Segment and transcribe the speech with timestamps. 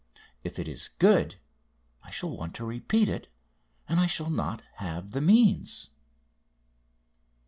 [0.43, 1.35] If it is good
[2.01, 3.27] I shall want to repeat it
[3.87, 5.89] and I shall not have the means."